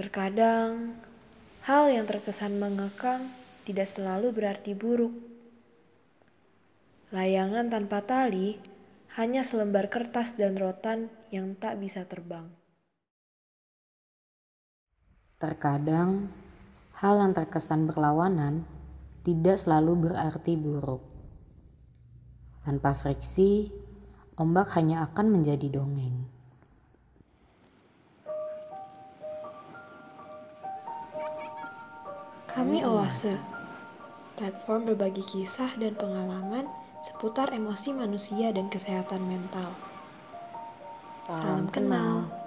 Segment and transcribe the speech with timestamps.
[0.00, 0.96] Terkadang,
[1.68, 3.36] hal yang terkesan mengekang
[3.68, 5.12] tidak selalu berarti buruk.
[7.12, 8.56] Layangan tanpa tali
[9.20, 12.48] hanya selembar kertas dan rotan yang tak bisa terbang.
[15.36, 16.32] Terkadang,
[16.96, 18.64] hal yang terkesan berlawanan
[19.20, 21.04] tidak selalu berarti buruk.
[22.64, 23.68] Tanpa friksi,
[24.40, 26.19] ombak hanya akan menjadi dongeng.
[32.50, 33.38] Kami Oase,
[34.34, 36.66] platform berbagi kisah dan pengalaman
[37.06, 39.70] seputar emosi manusia dan kesehatan mental.
[41.14, 42.39] Salam kenal.